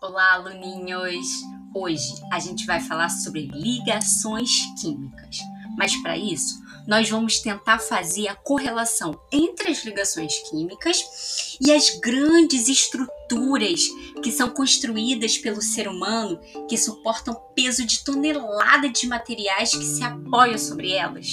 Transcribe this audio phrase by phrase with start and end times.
[0.00, 1.26] Olá, aluninhos!
[1.74, 4.48] Hoje a gente vai falar sobre ligações
[4.80, 5.38] químicas,
[5.76, 11.98] mas para isso nós vamos tentar fazer a correlação entre as ligações químicas e as
[11.98, 13.88] grandes estruturas
[14.22, 20.04] que são construídas pelo ser humano que suportam peso de tonelada de materiais que se
[20.04, 21.32] apoiam sobre elas.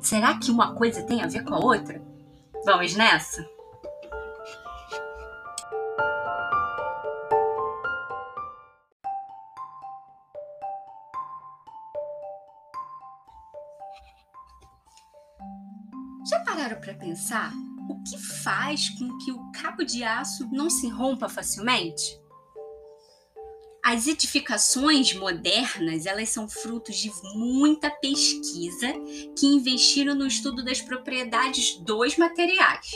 [0.00, 2.02] Será que uma coisa tem a ver com a outra?
[2.64, 3.46] Vamos nessa?
[16.30, 17.52] Já pararam para pensar
[17.88, 22.20] o que faz com que o cabo de aço não se rompa facilmente?
[23.84, 28.92] As edificações modernas, elas são frutos de muita pesquisa
[29.36, 32.92] que investiram no estudo das propriedades dos materiais,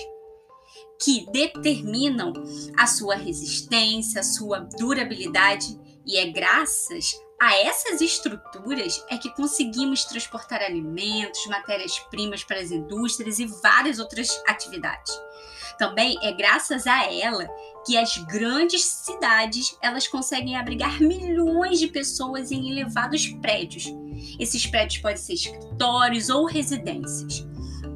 [1.02, 2.32] que determinam
[2.76, 10.04] a sua resistência, a sua durabilidade, e é graças a essas estruturas é que conseguimos
[10.04, 15.12] transportar alimentos, matérias-primas para as indústrias e várias outras atividades.
[15.78, 17.48] Também é graças a ela
[17.84, 23.84] que as grandes cidades elas conseguem abrigar milhões de pessoas em elevados prédios.
[24.38, 27.44] Esses prédios podem ser escritórios ou residências.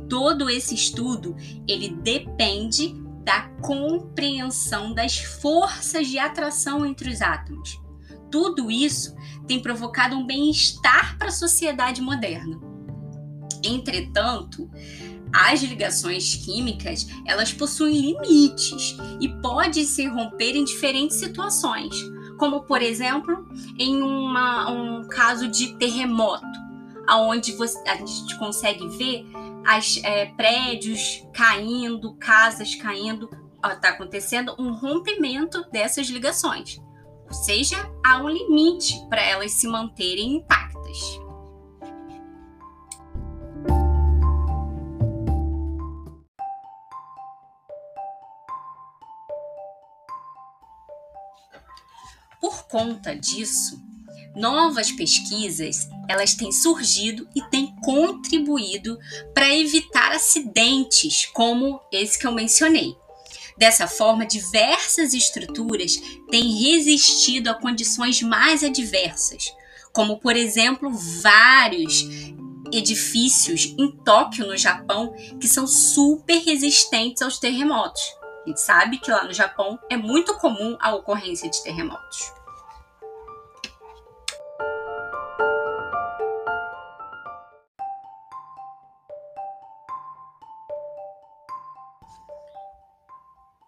[0.09, 7.78] Todo esse estudo ele depende da compreensão das forças de atração entre os átomos.
[8.31, 9.15] Tudo isso
[9.47, 12.59] tem provocado um bem-estar para a sociedade moderna.
[13.62, 14.70] Entretanto,
[15.33, 21.95] as ligações químicas, elas possuem limites e podem se romper em diferentes situações,
[22.39, 23.47] como por exemplo,
[23.78, 26.47] em uma, um caso de terremoto,
[27.06, 29.27] aonde você, a gente consegue ver
[29.69, 33.29] as é, prédios caindo, casas caindo,
[33.63, 36.81] está acontecendo um rompimento dessas ligações.
[37.27, 41.21] Ou seja, há um limite para elas se manterem intactas.
[52.41, 53.78] Por conta disso,
[54.34, 58.99] novas pesquisas elas têm surgido e têm contribuído
[59.35, 62.97] para evitar acidentes como esse que eu mencionei.
[63.59, 69.53] Dessa forma, diversas estruturas têm resistido a condições mais adversas,
[69.93, 72.07] como, por exemplo, vários
[72.73, 78.03] edifícios em Tóquio, no Japão, que são super resistentes aos terremotos.
[78.45, 82.38] A gente sabe que lá no Japão é muito comum a ocorrência de terremotos.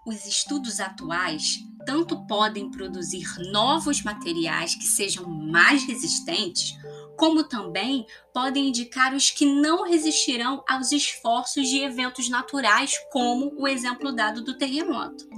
[0.06, 6.75] Os estudos atuais tanto podem produzir novos materiais que sejam mais resistentes,
[7.16, 13.69] como também podem indicar os que não resistirão aos esforços de eventos naturais, como o
[13.69, 15.28] exemplo dado do terremoto.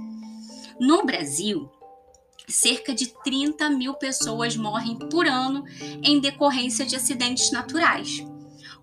[0.79, 1.69] No Brasil,
[2.47, 5.63] cerca de 30 mil pessoas morrem por ano
[6.03, 8.25] em decorrência de acidentes naturais.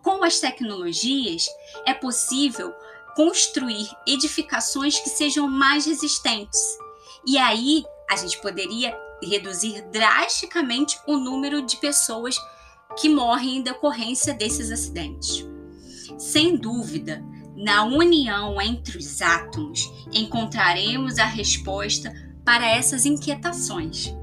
[0.03, 1.47] Com as tecnologias,
[1.87, 2.73] é possível
[3.15, 6.61] construir edificações que sejam mais resistentes.
[7.27, 12.37] E aí a gente poderia reduzir drasticamente o número de pessoas
[12.99, 15.47] que morrem em decorrência desses acidentes.
[16.19, 17.25] Sem dúvida,
[17.57, 22.13] na união entre os átomos encontraremos a resposta
[22.45, 24.15] para essas inquietações.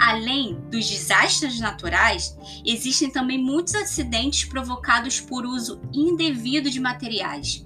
[0.00, 2.36] Além dos desastres naturais,
[2.66, 7.64] existem também muitos acidentes provocados por uso indevido de materiais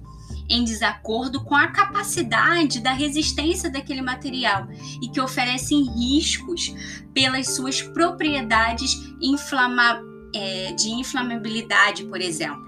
[0.49, 4.67] em desacordo com a capacidade da resistência daquele material
[5.01, 6.73] e que oferecem riscos
[7.13, 10.01] pelas suas propriedades inflama
[10.33, 12.67] é, de inflamabilidade, por exemplo.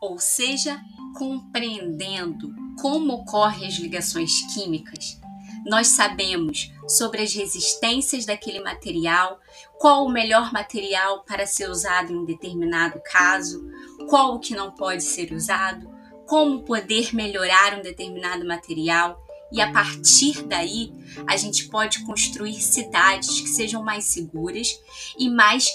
[0.00, 0.80] Ou seja,
[1.14, 5.18] compreendendo como ocorrem as ligações químicas,
[5.66, 9.40] nós sabemos sobre as resistências daquele material,
[9.78, 13.68] qual o melhor material para ser usado em um determinado caso,
[14.08, 15.90] qual o que não pode ser usado,
[16.26, 19.20] como poder melhorar um determinado material.
[19.50, 20.92] E a partir daí,
[21.26, 24.80] a gente pode construir cidades que sejam mais seguras
[25.18, 25.68] e mais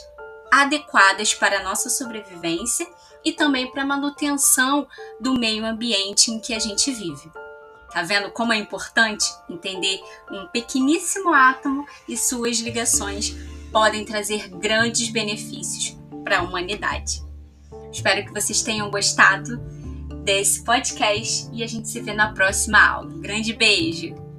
[0.52, 2.86] adequadas para a nossa sobrevivência
[3.24, 4.88] e também para a manutenção
[5.20, 7.32] do meio ambiente em que a gente vive.
[7.92, 10.02] Tá vendo como é importante entender
[10.32, 13.36] um pequeníssimo átomo e suas ligações
[13.72, 17.22] podem trazer grandes benefícios para a humanidade.
[17.92, 19.58] Espero que vocês tenham gostado
[20.24, 23.12] desse podcast e a gente se vê na próxima aula.
[23.20, 24.31] grande beijo!